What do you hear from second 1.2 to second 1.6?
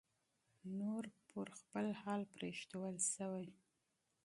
پر